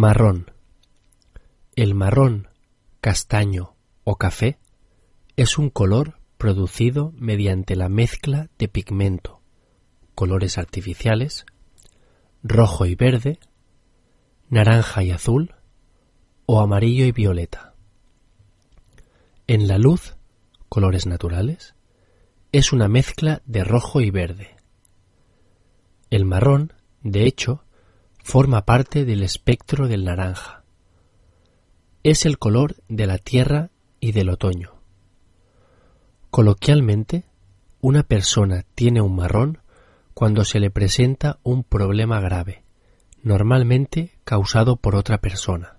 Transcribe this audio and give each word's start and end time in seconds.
Marrón. 0.00 0.52
El 1.74 1.96
marrón, 1.96 2.46
castaño 3.00 3.74
o 4.04 4.14
café 4.14 4.60
es 5.34 5.58
un 5.58 5.70
color 5.70 6.20
producido 6.36 7.12
mediante 7.16 7.74
la 7.74 7.88
mezcla 7.88 8.48
de 8.60 8.68
pigmento, 8.68 9.40
colores 10.14 10.56
artificiales, 10.56 11.46
rojo 12.44 12.86
y 12.86 12.94
verde, 12.94 13.40
naranja 14.48 15.02
y 15.02 15.10
azul 15.10 15.56
o 16.46 16.60
amarillo 16.60 17.04
y 17.04 17.10
violeta. 17.10 17.74
En 19.48 19.66
la 19.66 19.78
luz, 19.78 20.14
colores 20.68 21.08
naturales, 21.08 21.74
es 22.52 22.72
una 22.72 22.86
mezcla 22.86 23.42
de 23.46 23.64
rojo 23.64 24.00
y 24.00 24.12
verde. 24.12 24.54
El 26.08 26.24
marrón, 26.24 26.72
de 27.02 27.24
hecho, 27.24 27.64
forma 28.28 28.66
parte 28.66 29.06
del 29.06 29.22
espectro 29.22 29.88
del 29.88 30.04
naranja. 30.04 30.62
Es 32.02 32.26
el 32.26 32.38
color 32.38 32.76
de 32.86 33.06
la 33.06 33.16
tierra 33.16 33.70
y 34.00 34.12
del 34.12 34.28
otoño. 34.28 34.82
Coloquialmente, 36.30 37.24
una 37.80 38.02
persona 38.02 38.66
tiene 38.74 39.00
un 39.00 39.16
marrón 39.16 39.62
cuando 40.12 40.44
se 40.44 40.60
le 40.60 40.70
presenta 40.70 41.38
un 41.42 41.64
problema 41.64 42.20
grave, 42.20 42.64
normalmente 43.22 44.18
causado 44.24 44.76
por 44.76 44.94
otra 44.94 45.22
persona. 45.22 45.77